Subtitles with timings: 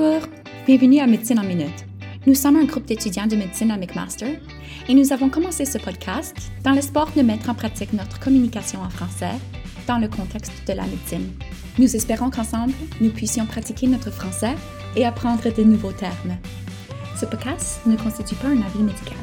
[0.00, 0.28] Bonjour,
[0.64, 1.84] bienvenue à Médecine en Minute.
[2.24, 4.38] Nous sommes un groupe d'étudiants de médecine à McMaster
[4.88, 8.90] et nous avons commencé ce podcast dans l'espoir de mettre en pratique notre communication en
[8.90, 9.32] français
[9.88, 11.32] dans le contexte de la médecine.
[11.78, 14.54] Nous espérons qu'ensemble, nous puissions pratiquer notre français
[14.94, 16.36] et apprendre de nouveaux termes.
[17.18, 19.18] Ce podcast ne constitue pas un avis médical.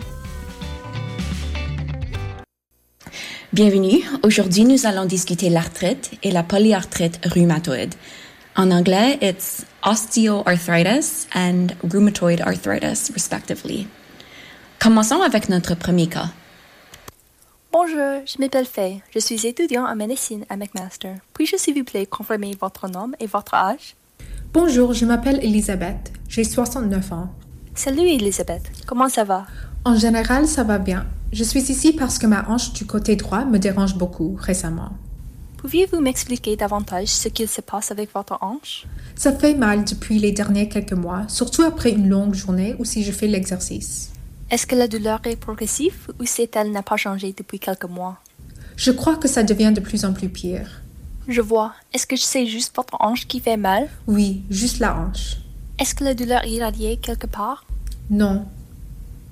[3.54, 4.04] Bienvenue.
[4.24, 7.94] Aujourd'hui, nous allons discuter l'arthrite et la polyarthrite rhumatoïde.
[8.58, 13.88] En anglais, it's osteoarthritis and rheumatoid arthritis, respectively.
[14.80, 16.30] Commençons avec notre premier cas.
[17.72, 19.02] Bonjour, je m'appelle Faye.
[19.14, 21.16] Je suis étudiant en médecine à McMaster.
[21.34, 23.96] Puis-je, s'il vous plaît, confirmer votre nom et votre âge?
[24.54, 26.14] Bonjour, je m'appelle Elisabeth.
[26.30, 27.30] J'ai 69 ans.
[27.76, 28.72] Salut, Elisabeth.
[28.88, 29.46] Comment ça va?
[29.84, 31.06] En général, ça va bien.
[31.34, 34.92] Je suis ici parce que ma hanche du côté droit me dérange beaucoup récemment.
[35.66, 38.86] Pouviez-vous m'expliquer davantage ce qu'il se passe avec votre hanche?
[39.16, 43.04] Ça fait mal depuis les derniers quelques mois, surtout après une longue journée ou si
[43.04, 44.12] je fais l'exercice.
[44.52, 48.20] Est-ce que la douleur est progressive ou c'est-elle n'a pas changé depuis quelques mois?
[48.76, 50.84] Je crois que ça devient de plus en plus pire.
[51.28, 51.74] Je vois.
[51.94, 53.90] Est-ce que c'est juste votre hanche qui fait mal?
[54.06, 55.38] Oui, juste la hanche.
[55.80, 57.66] Est-ce que la douleur est quelque part?
[58.12, 58.46] Non.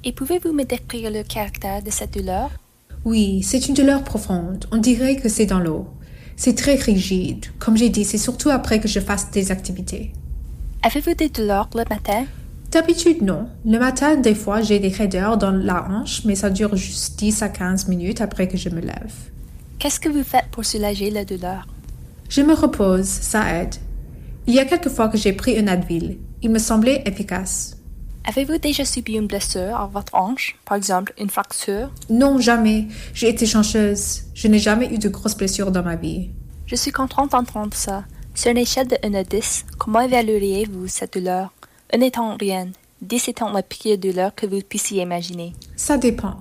[0.04, 2.50] Et pouvez-vous me décrire le caractère de cette douleur?
[3.06, 4.66] Oui, c'est une douleur profonde.
[4.72, 5.88] On dirait que c'est dans l'eau.
[6.36, 7.46] C'est très rigide.
[7.60, 10.12] Comme j'ai dit, c'est surtout après que je fasse des activités.
[10.82, 12.26] Avez-vous des douleurs le matin?
[12.72, 13.48] D'habitude, non.
[13.66, 17.44] Le matin, des fois, j'ai des raideurs dans la hanche, mais ça dure juste 10
[17.44, 19.14] à 15 minutes après que je me lève.
[19.78, 21.68] Qu'est-ce que vous faites pour soulager la douleur?
[22.30, 23.76] Je me repose, ça aide.
[24.48, 26.18] Il y a quelques fois que j'ai pris un Advil.
[26.42, 27.78] Il me semblait efficace.
[28.26, 31.92] Avez-vous déjà subi une blessure à votre hanche, par exemple une fracture?
[32.10, 32.88] Non, jamais.
[33.14, 34.24] J'ai été chanceuse.
[34.34, 36.30] Je n'ai jamais eu de grosses blessures dans ma vie.
[36.66, 38.06] Je suis contente d'entendre ça.
[38.34, 41.54] Sur une échelle de 1 à 10, comment évalueriez-vous cette douleur?
[41.94, 42.70] 1 étant rien,
[43.02, 45.54] 10 étant la pire douleur que vous puissiez imaginer.
[45.76, 46.36] Ça dépend.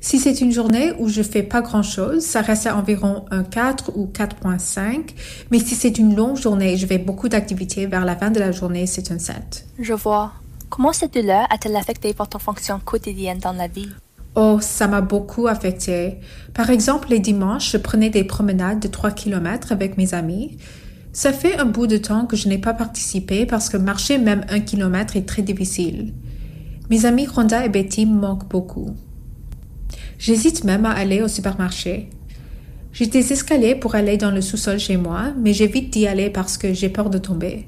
[0.00, 3.44] Si c'est une journée où je fais pas grand chose, ça reste à environ un
[3.44, 5.10] 4 ou 4.5.
[5.50, 8.40] Mais si c'est une longue journée et je fais beaucoup d'activités vers la fin de
[8.40, 9.66] la journée, c'est un 7.
[9.78, 10.32] Je vois.
[10.70, 13.88] Comment cette douleur a-t-elle affecté votre fonction quotidienne dans la vie?
[14.34, 16.18] Oh, ça m'a beaucoup affecté.
[16.54, 20.58] Par exemple, les dimanches, je prenais des promenades de 3 km avec mes amis.
[21.12, 24.44] Ça fait un bout de temps que je n'ai pas participé parce que marcher même
[24.50, 26.12] un kilomètre est très difficile.
[26.90, 28.94] Mes amis Rhonda et Betty me manquent beaucoup.
[30.18, 32.10] J'hésite même à aller au supermarché.
[32.92, 36.58] J'ai des escaliers pour aller dans le sous-sol chez moi, mais j'évite d'y aller parce
[36.58, 37.66] que j'ai peur de tomber.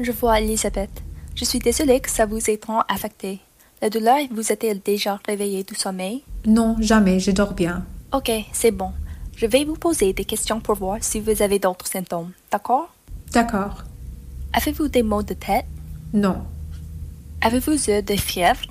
[0.00, 1.02] Je vois, Elisabeth.
[1.34, 3.40] Je suis désolée que ça vous ait tant affecté.
[3.80, 6.22] La douleur vous a-t-elle déjà réveillé du sommeil?
[6.46, 7.84] Non, jamais, je dors bien.
[8.12, 8.92] Ok, c'est bon.
[9.36, 12.94] Je vais vous poser des questions pour voir si vous avez d'autres symptômes, d'accord?
[13.32, 13.82] D'accord.
[14.52, 15.64] Avez-vous des maux de tête?
[16.12, 16.42] Non.
[17.40, 18.66] Avez-vous eu des fièvres?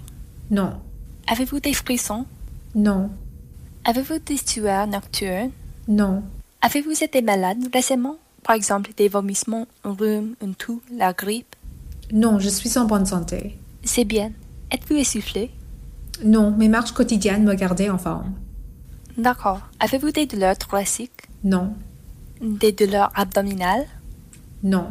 [0.51, 0.79] Non.
[1.27, 2.25] Avez-vous des frissons?
[2.75, 3.09] Non.
[3.83, 5.51] Avez-vous des sueurs nocturnes?
[5.87, 6.23] Non.
[6.61, 8.17] Avez-vous été malade récemment?
[8.43, 11.55] Par exemple, des vomissements, un rhume, une toux, la grippe?
[12.13, 13.57] Non, je suis en bonne santé.
[13.83, 14.31] C'est bien.
[14.71, 15.51] Êtes-vous essoufflé?
[16.23, 18.33] Non, mes marches quotidiennes me gardaient en forme.
[19.17, 19.61] D'accord.
[19.79, 21.11] Avez-vous des douleurs thoraciques?
[21.43, 21.73] Non.
[22.41, 23.85] Des douleurs abdominales?
[24.63, 24.87] Non.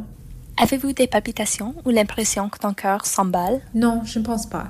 [0.57, 3.61] Avez-vous des palpitations ou l'impression que ton cœur s'emballe?
[3.75, 4.69] Non, je ne pense pas.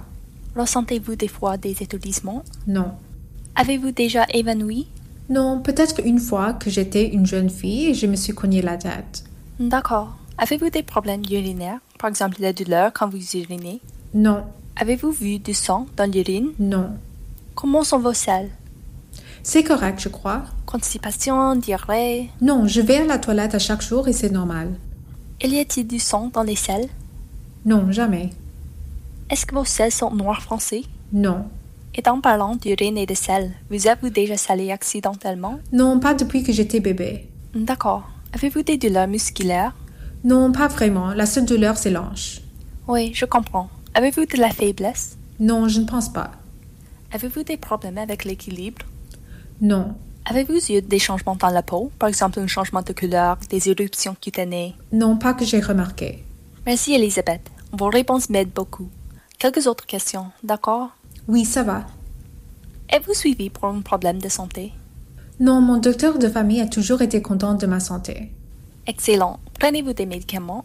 [0.56, 2.44] Ressentez-vous des fois des étourdissements?
[2.66, 2.92] Non.
[3.54, 4.88] Avez-vous déjà évanoui?
[5.28, 8.76] Non, peut-être une fois que j'étais une jeune fille et je me suis cogné la
[8.76, 9.24] tête.
[9.58, 10.16] D'accord.
[10.42, 11.80] Avez-vous des problèmes urinaires?
[11.98, 13.78] Par exemple, la douleur quand vous urinez?
[14.14, 14.42] Non.
[14.74, 16.48] Avez-vous vu du sang dans l'urine?
[16.58, 16.92] Non.
[17.54, 18.48] Comment sont vos selles?
[19.42, 20.44] C'est correct, je crois.
[20.64, 22.30] Constipation, diarrhée?
[22.40, 24.72] Non, je vais à la toilette à chaque jour et c'est normal.
[25.42, 26.88] Y a-t-il du sang dans les selles?
[27.66, 28.30] Non, jamais.
[29.28, 30.86] Est-ce que vos selles sont noires foncées?
[31.12, 31.44] Non.
[31.94, 35.60] Et en parlant d'urine et de sel, vous avez-vous déjà salé accidentellement?
[35.70, 37.28] Non, pas depuis que j'étais bébé.
[37.54, 38.08] D'accord.
[38.32, 39.74] Avez-vous des douleurs musculaires?
[40.24, 41.12] Non, pas vraiment.
[41.14, 42.40] La seule douleur, c'est l'anche.
[42.86, 43.70] Oui, je comprends.
[43.94, 45.16] Avez-vous de la faiblesse?
[45.38, 46.32] Non, je ne pense pas.
[47.12, 48.84] Avez-vous des problèmes avec l'équilibre?
[49.60, 49.94] Non.
[50.26, 51.90] Avez-vous eu des changements dans la peau?
[51.98, 54.74] Par exemple, un changement de couleur, des éruptions cutanées?
[54.92, 56.22] Non, pas que j'ai remarqué.
[56.66, 57.50] Merci, Elisabeth.
[57.72, 58.88] Vos réponses m'aident beaucoup.
[59.38, 60.90] Quelques autres questions, d'accord?
[61.26, 61.86] Oui, ça va.
[62.90, 64.72] Êtes-vous suivi pour un problème de santé?
[65.40, 68.30] Non, mon docteur de famille a toujours été content de ma santé.
[68.86, 69.40] Excellent.
[69.60, 70.64] Prenez-vous des médicaments?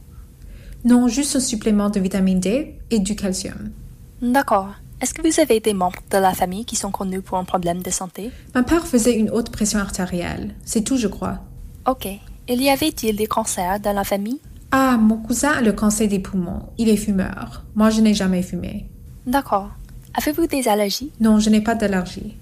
[0.86, 3.72] Non, juste un supplément de vitamine D et du calcium.
[4.22, 4.70] D'accord.
[5.02, 7.82] Est-ce que vous avez des membres de la famille qui sont connus pour un problème
[7.82, 8.32] de santé?
[8.56, 10.56] Ma père faisait une haute pression artérielle.
[10.64, 11.40] C'est tout, je crois.
[11.86, 12.08] Ok.
[12.48, 14.40] Il y avait-il des cancers dans la famille?
[14.72, 16.62] Ah, mon cousin a le cancer des poumons.
[16.78, 17.64] Il est fumeur.
[17.76, 18.86] Moi, je n'ai jamais fumé.
[19.28, 19.72] D'accord.
[20.14, 21.12] Avez-vous des allergies?
[21.20, 22.36] Non, je n'ai pas d'allergie.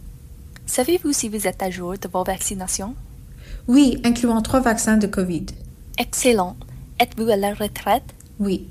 [0.68, 2.94] Savez-vous si vous êtes à jour de vos vaccinations?
[3.68, 5.48] Oui, incluant trois vaccins de COVID.
[5.98, 6.56] Excellent.
[7.00, 8.04] Êtes-vous à la retraite?
[8.40, 8.68] Oui.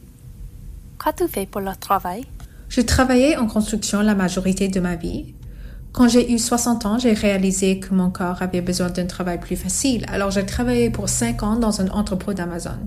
[1.03, 2.25] Qu'as-tu fait pour le travail?
[2.69, 5.35] Je travaillais en construction la majorité de ma vie.
[5.93, 9.57] Quand j'ai eu 60 ans, j'ai réalisé que mon corps avait besoin d'un travail plus
[9.57, 12.79] facile, alors j'ai travaillé pour 5 ans dans un entrepôt d'Amazon.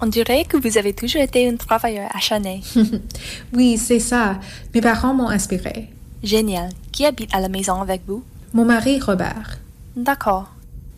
[0.00, 2.62] On dirait que vous avez toujours été un travailleur acharné.
[3.52, 4.40] oui, c'est ça.
[4.74, 5.90] Mes parents m'ont inspiré.
[6.22, 6.70] Génial.
[6.90, 8.24] Qui habite à la maison avec vous?
[8.52, 9.58] Mon mari, Robert.
[9.94, 10.51] D'accord.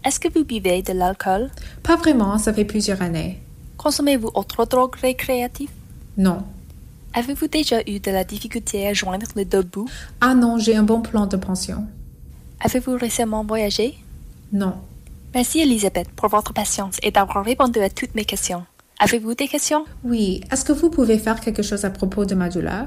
[0.05, 1.51] Est-ce que vous buvez de l'alcool?
[1.83, 3.41] Pas vraiment, ça fait plusieurs années.
[3.79, 5.71] Consommez-vous autre drogue récréative?
[6.19, 6.45] Non.
[7.15, 9.89] Avez-vous déjà eu de la difficulté à joindre le debout?
[10.21, 11.87] Ah non, j'ai un bon plan de pension.
[12.61, 13.99] Avez-vous récemment voyagé?
[14.53, 14.75] Non.
[15.35, 18.65] Merci Elisabeth pour votre patience et d'avoir répondu à toutes mes questions.
[18.99, 19.87] Avez-vous des questions?
[20.05, 20.43] Oui.
[20.53, 22.87] Est-ce que vous pouvez faire quelque chose à propos de ma douleur?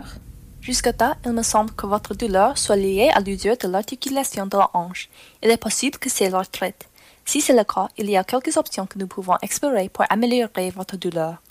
[0.62, 4.70] Jusque-là, il me semble que votre douleur soit liée à l'usure de l'articulation de la
[4.74, 5.10] hanche.
[5.42, 6.87] Il est possible que c'est l'arthrite.
[7.28, 10.70] Si c'est le cas, il y a quelques options que nous pouvons explorer pour améliorer
[10.70, 11.42] votre douleur.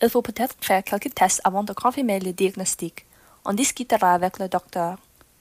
[0.00, 3.04] Il faut peut-être faire quelques tests avant de confirmer le diagnostic.
[3.44, 4.96] On discutera avec le docteur.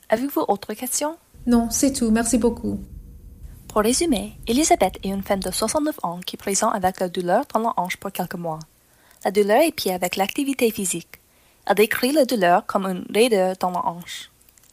[0.10, 1.16] Avez-vous autre questions?
[1.48, 2.12] Non, c'est tout.
[2.12, 2.78] Merci beaucoup.
[3.70, 7.62] Pour résumer, Elisabeth est une femme de 69 ans qui présente avec la douleur dans
[7.62, 8.60] la hanche pour quelques mois.
[9.24, 11.22] La douleur est pire avec l'activité physique.
[11.66, 14.30] Elle décrit la douleur comme une raideur dans la hanche.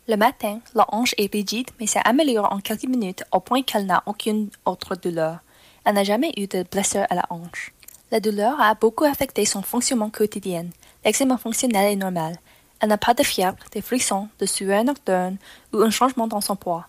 [0.08, 4.02] Le matin, la hanche est rigide mais s'améliore en quelques minutes au point qu'elle n'a
[4.06, 5.38] aucune autre douleur.
[5.84, 7.72] Elle n'a jamais eu de blessure à la hanche.
[8.10, 10.66] La douleur a beaucoup affecté son fonctionnement quotidien.
[11.04, 12.36] L'examen fonctionnel est normal.
[12.80, 15.36] Elle n'a pas de fièvre, de frissons, de sueur nocturne
[15.72, 16.88] ou un changement dans son poids.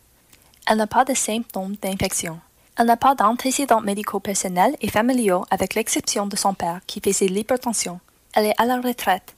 [0.65, 2.39] Elle n'a pas de symptômes d'infection.
[2.79, 7.27] Elle n'a pas d'antécédents médicaux personnels et familiaux avec l'exception de son père qui faisait
[7.27, 7.99] l'hypertension.
[8.33, 9.35] Elle est à la retraite.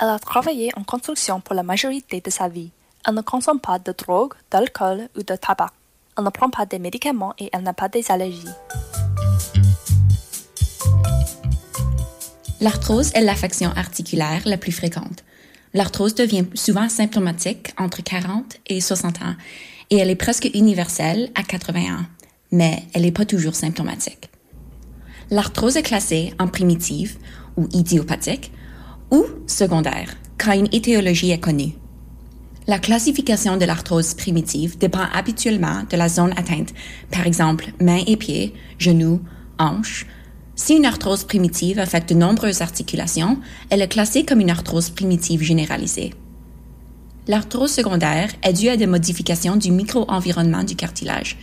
[0.00, 2.72] Elle a travaillé en construction pour la majorité de sa vie.
[3.06, 5.70] Elle ne consomme pas de drogue, d'alcool ou de tabac.
[6.18, 8.44] Elle ne prend pas de médicaments et elle n'a pas des allergies.
[12.60, 15.24] L'arthrose est l'affection articulaire la plus fréquente.
[15.72, 19.34] L'arthrose devient souvent symptomatique entre 40 et 60 ans
[19.88, 22.04] et elle est presque universelle à 80 ans,
[22.52, 24.28] mais elle n'est pas toujours symptomatique.
[25.30, 27.16] L'arthrose est classée en primitive
[27.56, 28.52] ou idiopathique
[29.10, 31.79] ou secondaire quand une étiologie est connue.
[32.70, 36.72] La classification de l'arthrose primitive dépend habituellement de la zone atteinte,
[37.10, 39.20] par exemple mains et pieds, genoux,
[39.58, 40.06] hanches.
[40.54, 43.40] Si une arthrose primitive affecte de nombreuses articulations,
[43.70, 46.14] elle est classée comme une arthrose primitive généralisée.
[47.26, 51.38] L'arthrose secondaire est due à des modifications du micro-environnement du cartilage.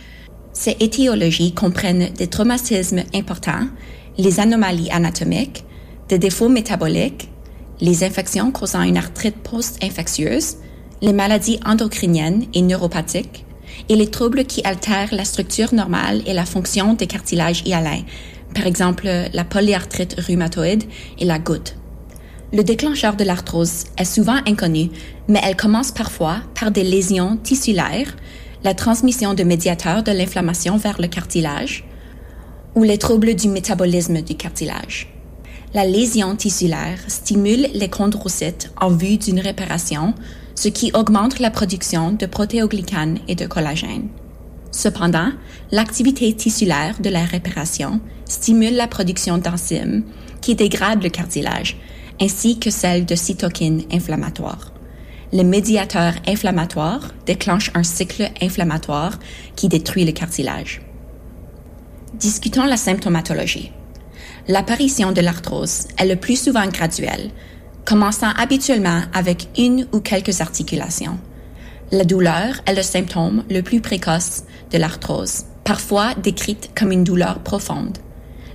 [0.54, 3.68] Ces étiologies comprennent des traumatismes importants,
[4.16, 5.66] les anomalies anatomiques,
[6.08, 7.28] des défauts métaboliques,
[7.82, 10.56] les infections causant une arthrite post-infectieuse,
[11.00, 13.44] les maladies endocriniennes et neuropathiques,
[13.88, 18.02] et les troubles qui altèrent la structure normale et la fonction des cartilages hyalins,
[18.54, 20.84] par exemple la polyarthrite rhumatoïde
[21.18, 21.76] et la goutte.
[22.52, 24.88] Le déclencheur de l'arthrose est souvent inconnu,
[25.28, 28.16] mais elle commence parfois par des lésions tissulaires,
[28.64, 31.84] la transmission de médiateurs de l'inflammation vers le cartilage
[32.74, 35.12] ou les troubles du métabolisme du cartilage.
[35.74, 40.14] La lésion tissulaire stimule les chondrocytes en vue d'une réparation,
[40.58, 44.08] ce qui augmente la production de protéoglycanes et de collagène.
[44.72, 45.30] Cependant,
[45.70, 50.02] l'activité tissulaire de la réparation stimule la production d'enzymes
[50.40, 51.76] qui dégradent le cartilage,
[52.20, 54.72] ainsi que celle de cytokines inflammatoires.
[55.30, 59.16] Les médiateurs inflammatoires déclenchent un cycle inflammatoire
[59.54, 60.82] qui détruit le cartilage.
[62.14, 63.70] Discutons la symptomatologie.
[64.48, 67.30] L'apparition de l'arthrose est le plus souvent graduelle,
[67.88, 71.18] commençant habituellement avec une ou quelques articulations.
[71.90, 77.38] La douleur est le symptôme le plus précoce de l'arthrose, parfois décrite comme une douleur
[77.38, 77.96] profonde.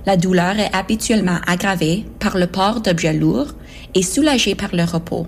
[0.06, 3.54] La douleur est habituellement aggravée par le port d'objets lourds
[3.96, 5.26] et soulagée par le repos,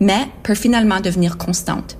[0.00, 1.96] mais peut finalement devenir constante.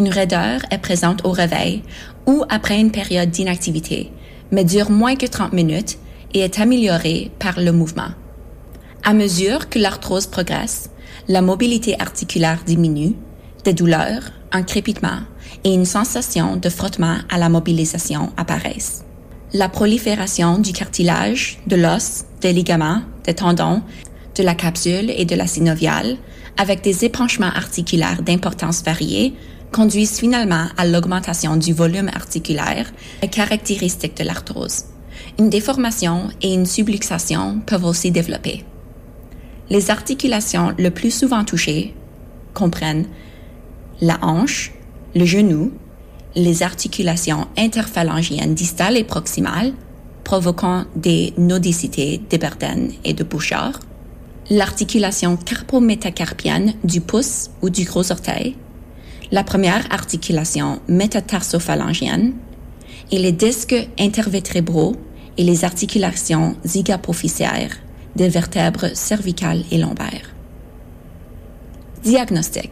[0.00, 1.82] Une raideur est présente au réveil
[2.24, 4.10] ou après une période d'inactivité,
[4.52, 5.98] mais dure moins que 30 minutes
[6.32, 8.12] et est améliorée par le mouvement.
[9.08, 10.90] À mesure que l'arthrose progresse,
[11.28, 13.14] la mobilité articulaire diminue,
[13.64, 15.20] des douleurs, un crépitement
[15.64, 19.06] et une sensation de frottement à la mobilisation apparaissent.
[19.54, 23.80] La prolifération du cartilage, de l'os, des ligaments, des tendons,
[24.34, 26.18] de la capsule et de la synoviale,
[26.58, 29.32] avec des épanchements articulaires d'importance variée,
[29.72, 32.92] conduisent finalement à l'augmentation du volume articulaire,
[33.30, 34.84] caractéristique de l'arthrose.
[35.38, 38.66] Une déformation et une subluxation peuvent aussi développer.
[39.70, 41.94] Les articulations le plus souvent touchées
[42.54, 43.06] comprennent
[44.00, 44.72] la hanche,
[45.14, 45.72] le genou,
[46.34, 49.72] les articulations interphalangiennes distales et proximales,
[50.24, 53.80] provoquant des nodicités d'Eberden et de Bouchard,
[54.50, 58.56] l'articulation carpométacarpienne du pouce ou du gros orteil,
[59.30, 62.32] la première articulation métatarsophalangienne,
[63.10, 64.96] et les disques intervertébraux
[65.36, 67.76] et les articulations zygapophysaires
[68.16, 70.34] des vertèbres cervicales et lombaires.
[72.02, 72.70] Diagnostic.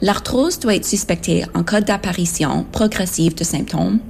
[0.00, 4.00] L'arthrose doit être suspectée en cas d'apparition progressive de symptômes,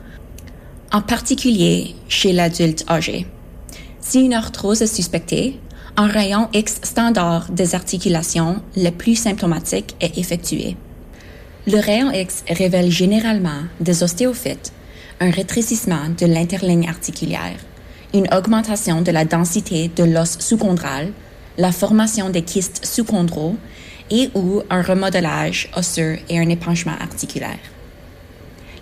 [0.92, 3.26] en particulier chez l'adulte âgé.
[4.00, 5.58] Si une arthrose est suspectée,
[5.96, 10.76] un rayon X standard des articulations les plus symptomatiques est effectué.
[11.66, 14.72] Le rayon X révèle généralement des ostéophytes,
[15.20, 17.58] un rétrécissement de l'interligne articulaire,
[18.14, 21.12] une augmentation de la densité de l'os sous-chondral,
[21.58, 23.56] la formation des kystes sous-chondrals
[24.10, 27.58] et ou un remodelage osseux et un épanchement articulaire.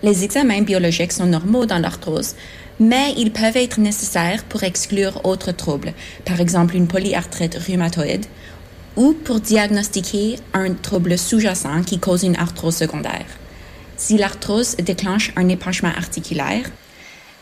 [0.03, 2.35] Les examens biologiques sont normaux dans l'arthrose,
[2.79, 5.93] mais ils peuvent être nécessaires pour exclure autres troubles,
[6.23, 8.25] par exemple une polyarthrite rhumatoïde,
[8.95, 13.25] ou pour diagnostiquer un trouble sous-jacent qui cause une arthrose secondaire.
[13.97, 16.69] Si l'arthrose déclenche un épanchement articulaire,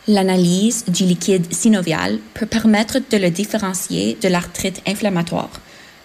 [0.08, 5.50] l'analyse du liquide synovial peut permettre de le différencier de l'arthrite inflammatoire.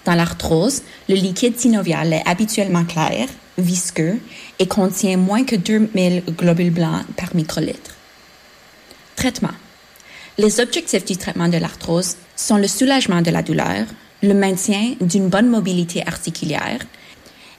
[0.05, 3.29] Dans l'arthrose, le liquide synovial est habituellement clair,
[3.59, 4.19] visqueux
[4.59, 7.95] et contient moins que 2000 globules blancs par microlitre.
[9.17, 9.51] Traitement.
[10.39, 13.85] Les objectifs du traitement de l'arthrose sont le soulagement de la douleur,
[14.23, 16.81] le maintien d'une bonne mobilité articulaire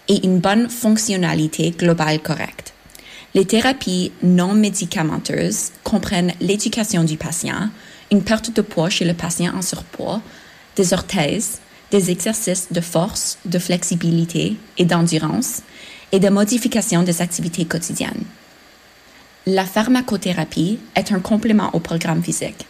[0.08, 2.74] et une bonne fonctionnalité globale correcte.
[3.34, 7.70] Les thérapies non médicamenteuses comprennent l'éducation du patient,
[8.12, 10.22] une perte de poids chez le patient en surpoids,
[10.76, 11.60] des orthèses,
[11.92, 15.62] des exercices de force, de flexibilité et d'endurance,
[16.12, 18.26] et de modification des activités quotidiennes.
[19.46, 22.66] La pharmacothérapie est un complément au programme physique.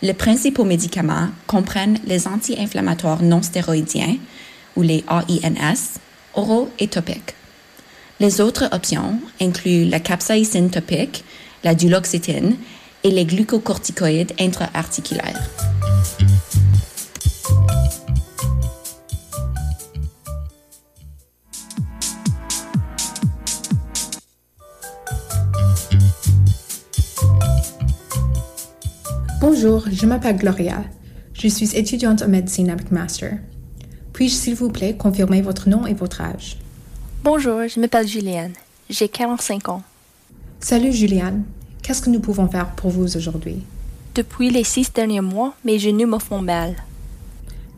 [0.00, 4.16] Les principaux médicaments comprennent les anti-inflammatoires non stéroïdiens,
[4.74, 5.98] ou les AINS,
[6.34, 7.34] oraux et topiques.
[8.20, 11.24] Les autres options incluent la capsaïcine topique,
[11.62, 12.56] la duloxétine
[13.04, 15.48] et les glucocorticoïdes intra-articulaires.
[29.40, 30.82] Bonjour, je m'appelle Gloria.
[31.34, 33.38] Je suis étudiante en médecine avec master.
[34.12, 36.58] Puis-je s'il vous plaît confirmer votre nom et votre âge?
[37.24, 38.52] Bonjour, je m'appelle Juliane.
[38.88, 39.82] J'ai 45 ans.
[40.60, 41.42] Salut Juliane.
[41.82, 43.64] Qu'est-ce que nous pouvons faire pour vous aujourd'hui?
[44.14, 46.76] Depuis les six derniers mois, mes genoux me font mal.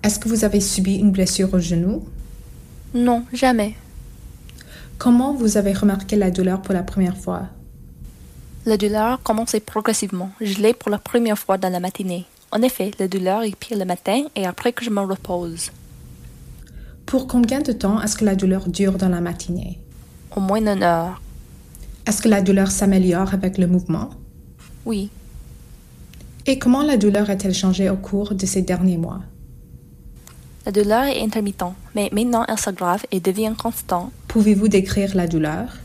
[0.02, 2.06] Est-ce que vous avez subi une blessure au genou?
[2.92, 3.76] Non, jamais.
[4.98, 7.44] Comment vous avez remarqué la douleur pour la première fois?
[8.66, 10.32] La douleur commençait progressivement.
[10.42, 12.26] Je l'ai pour la première fois dans la matinée.
[12.52, 15.70] En effet, la douleur est pire le matin et après que je me repose.
[17.10, 19.80] Pour combien de temps est-ce que la douleur dure dans la matinée?
[20.36, 21.20] Au moins une heure.
[22.06, 24.10] Est-ce que la douleur s'améliore avec le mouvement?
[24.86, 25.10] Oui.
[26.46, 29.22] Et comment la douleur a-t-elle changé au cours de ces derniers mois?
[30.64, 34.12] La douleur est intermittente, mais maintenant elle s'aggrave et devient constante.
[34.28, 35.78] Pouvez-vous décrire la douleur?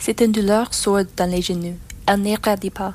[0.00, 1.76] C'est une douleur sourde dans les genoux.
[2.08, 2.94] Elle n'irradie pas.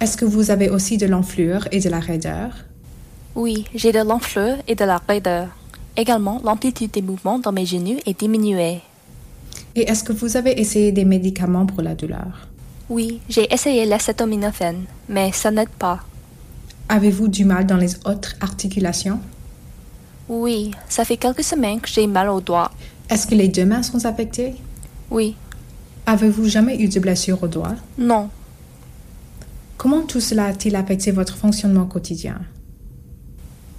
[0.00, 2.50] Est-ce que vous avez aussi de l'enflure et de la raideur?
[3.34, 5.48] Oui, j'ai de l'enflure et de la raideur.
[5.98, 8.80] Également, l'amplitude des mouvements dans mes genoux est diminuée.
[9.74, 12.46] Et est-ce que vous avez essayé des médicaments pour la douleur?
[12.88, 16.00] Oui, j'ai essayé l'acétaminophène, mais ça n'aide pas.
[16.88, 19.18] Avez-vous du mal dans les autres articulations?
[20.28, 22.70] Oui, ça fait quelques semaines que j'ai mal aux doigts.
[23.10, 24.54] Est-ce que les deux mains sont affectées?
[25.10, 25.34] Oui.
[26.06, 27.74] Avez-vous jamais eu de blessure au doigt?
[27.98, 28.30] Non.
[29.76, 32.38] Comment tout cela a-t-il affecté votre fonctionnement quotidien?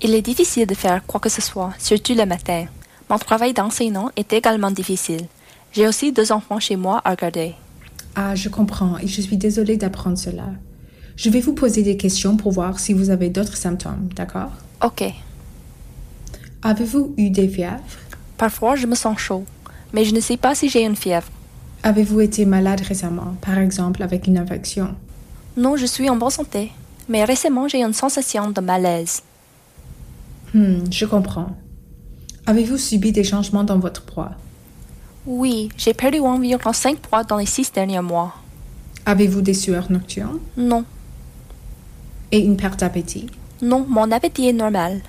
[0.02, 2.68] Il est difficile de faire quoi que ce soit, surtout le matin.
[3.10, 5.28] Mon travail d'enseignant est également difficile.
[5.74, 7.54] J'ai aussi deux enfants chez moi à garder.
[8.16, 10.46] Ah, je comprends et je suis désolée d'apprendre cela.
[11.18, 14.52] Je vais vous poser des questions pour voir si vous avez d'autres symptômes, d'accord?
[14.82, 15.04] Ok.
[16.62, 17.84] Avez-vous eu des fièvres?
[18.38, 19.44] Parfois, je me sens chaud,
[19.92, 21.28] mais je ne sais pas si j'ai une fièvre.
[21.84, 24.96] Avez-vous été malade récemment, par exemple avec une infection?
[25.58, 26.72] Non, je suis en bonne santé,
[27.10, 29.24] mais récemment j'ai une sensation de malaise.
[30.54, 31.56] Hmm, je comprends.
[32.46, 34.32] Avez-vous subi des changements dans votre poids?
[35.26, 38.34] Oui, j'ai perdu environ 5 poids dans les six derniers mois.
[39.06, 40.40] Avez-vous des sueurs nocturnes?
[40.58, 40.84] Non.
[42.32, 43.28] et une perte d'appétit?
[43.62, 45.02] Non, mon appétit est normal.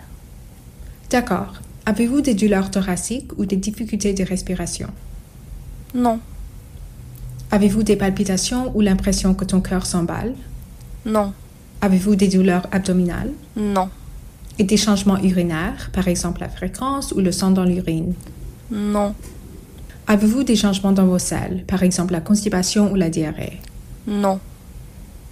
[1.11, 1.53] D'accord.
[1.87, 4.89] Avez-vous des douleurs thoraciques ou des difficultés de respiration?
[5.95, 6.19] Non,
[7.53, 10.35] Avez-vous des palpitations ou l'impression que ton cœur s'emballe?
[11.05, 11.33] non,
[11.83, 13.33] Avez-vous des douleurs abdominales?
[13.57, 13.89] Non,
[14.61, 18.13] et des changements urinaires, par exemple la fréquence ou le sang dans l'urine?
[18.71, 19.15] non,
[20.07, 23.59] Avez-vous des changements dans vos selles, par exemple la constipation ou la diarrhée?
[24.07, 24.39] non,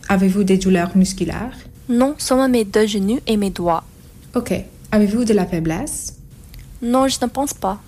[0.09, 1.57] Avez-vous des douleurs musculaires?
[1.91, 3.85] non, seulement mes deux genoux et mes doigts.
[4.35, 4.51] Ok.
[4.93, 6.15] Avez-vous de la faiblesse?
[6.81, 7.79] Non, je ne pense pas.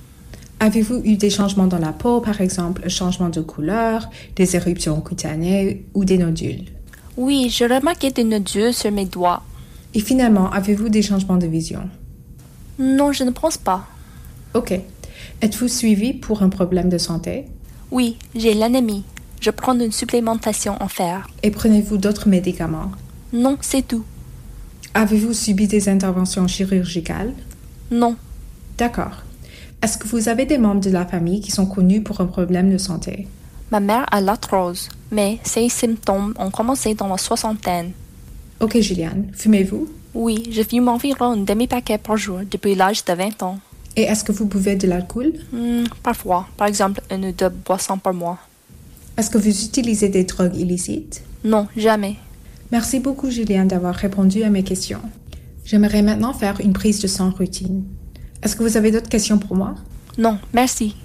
[0.59, 5.01] Avez-vous eu des changements dans la peau, par exemple un changement de couleur, des éruptions
[5.01, 6.65] cutanées ou des nodules?
[7.17, 9.43] Oui, j'ai remarqué des nodules sur mes doigts.
[9.95, 11.89] Et finalement, avez-vous des changements de vision?
[12.79, 13.87] Non, je ne pense pas.
[14.55, 14.79] Ok.
[15.43, 17.47] Êtes-vous suivi pour un problème de santé?
[17.91, 19.05] Oui, j'ai l'anémie.
[19.41, 21.29] Je prends une supplémentation en fer.
[21.43, 22.93] Et prenez-vous d'autres médicaments?
[23.33, 24.05] Non, c'est tout.
[24.95, 27.33] Avez-vous subi des interventions chirurgicales?
[27.91, 28.17] Non,
[28.81, 29.25] D'accord.
[29.83, 32.73] Est-ce que vous avez des membres de la famille qui sont connus pour un problème
[32.73, 33.29] de santé?
[33.71, 37.93] ma mère a l'arthrose, mais ces symptômes ont commencé dans la soixantaine.
[38.61, 39.31] Ok, Juliane.
[39.33, 39.89] Fumez-vous?
[40.15, 43.59] Oui, je fume environ un demi-paquet par jour depuis l'âge de 20 ans.
[43.97, 45.33] Et est-ce que vous buvez de l'alcool?
[45.53, 48.39] Hmm, parfois, par exemple, une ou deux boissons par mois.
[49.17, 51.23] Est-ce que vous utilisez des drogues illicites?
[51.45, 52.17] Non, jamais.
[52.71, 55.01] Merci beaucoup, Juliane, d'avoir répondu à mes questions.
[55.65, 57.85] J'aimerais maintenant faire une prise de sang routine.
[58.43, 59.75] Est-ce que vous avez d'autres questions pour moi?
[60.19, 60.97] Non, merci.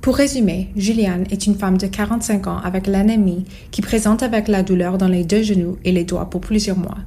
[0.00, 4.62] Pour résumer, Juliane est une femme de 45 ans avec l'anémie qui présente avec la
[4.62, 6.98] douleur dans les deux genoux et les doigts pour plusieurs mois.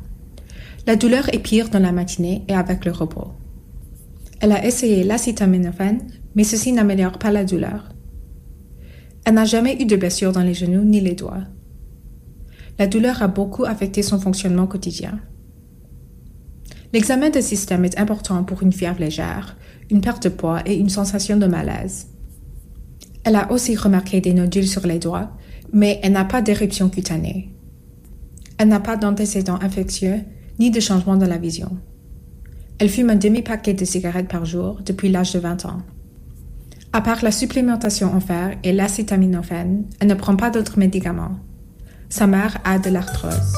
[0.85, 3.31] La douleur est pire dans la matinée et avec le repos.
[4.41, 6.01] Elle a essayé l'acétaminophène,
[6.35, 7.89] mais ceci n'améliore pas la douleur.
[9.25, 11.43] Elle n'a jamais eu de blessure dans les genoux ni les doigts.
[12.77, 15.19] La douleur a beaucoup affecté son fonctionnement quotidien.
[16.93, 19.57] L'examen de système est important pour une fièvre légère,
[19.91, 22.07] une perte de poids et une sensation de malaise.
[23.23, 25.31] Elle a aussi remarqué des nodules sur les doigts,
[25.73, 27.53] mais elle n'a pas d'éruption cutanée.
[28.57, 30.21] Elle n'a pas d'antécédents infectieux
[30.59, 31.77] ni de changement dans la vision.
[32.79, 35.81] Elle fume un demi-paquet de cigarettes par jour depuis l'âge de 20 ans.
[36.91, 41.37] À part la supplémentation en fer et l'acétaminophène, elle ne prend pas d'autres médicaments.
[42.09, 43.53] Sa mère a de l'arthrose.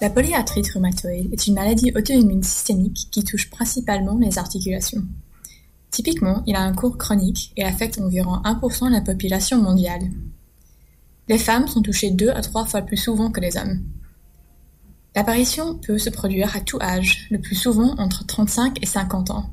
[0.00, 5.02] La polyarthrite rhumatoïde est une maladie auto-immune systémique qui touche principalement les articulations.
[5.98, 10.12] Typiquement, il a un cours chronique et affecte environ 1% de la population mondiale.
[11.26, 13.82] Les femmes sont touchées deux à trois fois plus souvent que les hommes.
[15.16, 19.50] L'apparition peut se produire à tout âge, le plus souvent entre 35 et 50 ans.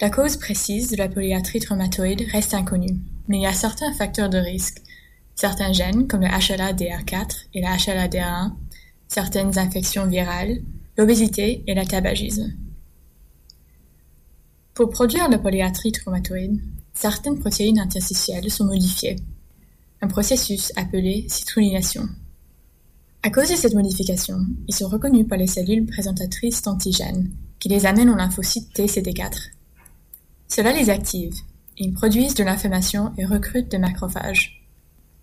[0.00, 4.28] La cause précise de la polyarthrite rhumatoïde reste inconnue, mais il y a certains facteurs
[4.28, 4.82] de risque,
[5.36, 8.54] certains gènes comme le HLA-DR4 et la HLA-DR1,
[9.06, 10.62] certaines infections virales,
[10.98, 12.56] l'obésité et le tabagisme.
[14.76, 16.60] Pour produire la polyarthrite rhumatoïde,
[16.92, 19.16] certaines protéines interstitielles sont modifiées,
[20.02, 22.06] un processus appelé citronylation.
[23.22, 24.36] À cause de cette modification,
[24.68, 29.48] ils sont reconnus par les cellules présentatrices d'antigènes qui les amènent au lymphocyte TCD4.
[30.46, 31.32] Cela les active,
[31.78, 34.62] ils produisent de l'inflammation et recrutent des macrophages.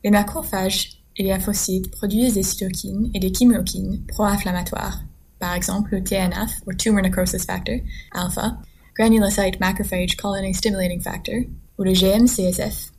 [0.04, 5.04] Les macrophages et les lymphocytes produisent des cytokines et des chymokines pro-inflammatoires,
[5.38, 7.78] par exemple le TNF, ou Tumor Necrosis Factor,
[8.13, 8.58] alpha,
[8.95, 11.36] Granulocyte Macrophage Colony Stimulating Factor,
[11.79, 12.91] ou le GM-CSF,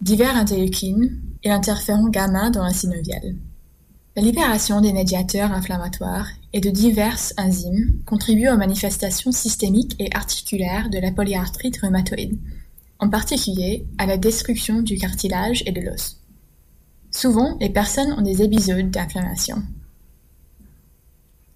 [0.00, 3.36] divers interleukines et l'interféron gamma dans la synoviale.
[4.16, 10.90] La libération des médiateurs inflammatoires et de diverses enzymes contribue aux manifestations systémiques et articulaires
[10.90, 12.38] de la polyarthrite rhumatoïde,
[12.98, 16.20] en particulier à la destruction du cartilage et de l'os.
[17.10, 19.62] Souvent, les personnes ont des épisodes d'inflammation.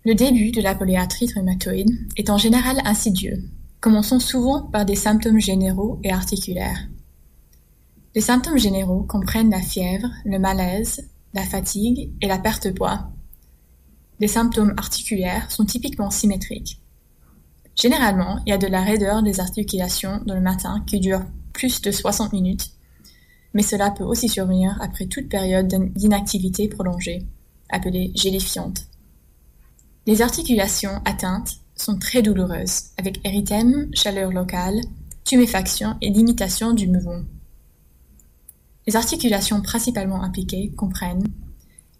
[0.05, 3.43] Le début de la polyarthrite rhumatoïde est en général insidieux,
[3.81, 6.89] commençant souvent par des symptômes généraux et articulaires.
[8.15, 13.11] Les symptômes généraux comprennent la fièvre, le malaise, la fatigue et la perte de poids.
[14.21, 16.81] Les symptômes articulaires sont typiquement symétriques.
[17.75, 21.83] Généralement, il y a de la raideur des articulations dans le matin qui dure plus
[21.83, 22.71] de 60 minutes,
[23.53, 27.27] mais cela peut aussi survenir après toute période d'inactivité prolongée,
[27.69, 28.89] appelée gélifiante.
[30.09, 34.81] Les articulations atteintes sont très douloureuses, avec érythème, chaleur locale,
[35.27, 37.21] tuméfaction et limitation du mouvement.
[38.87, 41.29] Les articulations principalement impliquées comprennent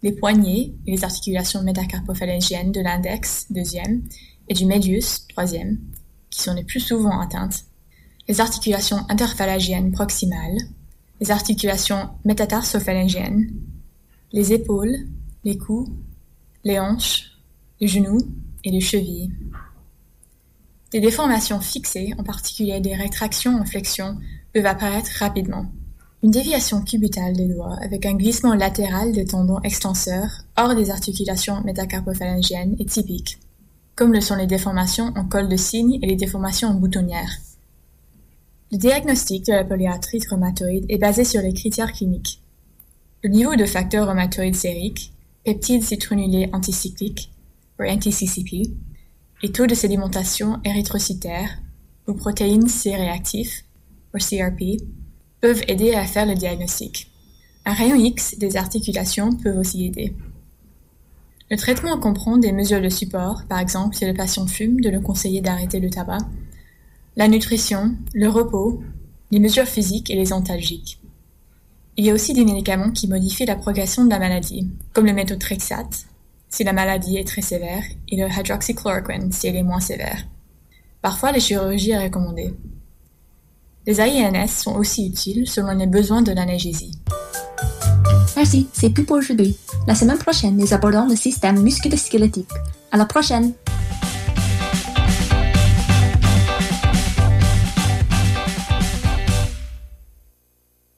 [0.01, 4.01] les poignets et les articulations métacarpophalangiennes de l'index, deuxième,
[4.47, 5.77] et du médius, troisième,
[6.31, 7.65] qui sont les plus souvent atteintes,
[8.27, 10.57] les articulations interphalangiennes proximales,
[11.21, 13.51] les articulations métatarsophalangiennes,
[14.31, 14.97] les épaules,
[15.43, 15.91] les coups,
[16.63, 17.28] les hanches,
[17.81, 18.19] les genoux
[18.63, 19.31] et les chevilles.
[20.91, 24.17] Des déformations fixées, en particulier des rétractions en flexion,
[24.53, 25.67] peuvent apparaître rapidement.
[26.21, 31.61] Une déviation cubitale des doigts avec un glissement latéral des tendons extenseurs hors des articulations
[31.63, 33.39] métacarpophalangiennes est typique,
[33.95, 37.31] comme le sont les déformations en col de cygne et les déformations en boutonnière.
[38.71, 42.41] Le diagnostic de la polyarthrite rhumatoïde est basé sur les critères cliniques.
[43.23, 45.13] Le niveau de facteurs rhumatoïdes sériques,
[45.45, 47.31] peptides citronulés anticycliques,
[47.79, 48.71] ou anti-CCP,
[49.41, 51.59] et taux de sédimentation érythrocytaire,
[52.07, 53.63] ou protéines C-réactifs,
[54.13, 54.83] ou CRP,
[55.41, 57.09] peuvent aider à faire le diagnostic.
[57.65, 60.13] Un rayon X des articulations peut aussi aider.
[61.51, 64.99] Le traitement comprend des mesures de support, par exemple si le patient fume, de le
[64.99, 66.19] conseiller d'arrêter le tabac,
[67.15, 68.83] la nutrition, le repos,
[69.31, 70.99] les mesures physiques et les antalgiques.
[71.97, 75.13] Il y a aussi des médicaments qui modifient la progression de la maladie, comme le
[75.13, 76.05] méthotrexate,
[76.49, 80.25] si la maladie est très sévère, et le hydroxychloroquine si elle est moins sévère.
[81.01, 82.53] Parfois, les chirurgies sont recommandées.
[83.85, 86.91] Les AINS sont aussi utiles selon les besoins de l'analgésie.
[88.35, 89.57] Merci, c'est tout pour aujourd'hui.
[89.87, 92.51] La semaine prochaine, nous abordons le système musculo-squelettique.
[92.91, 93.53] À la prochaine!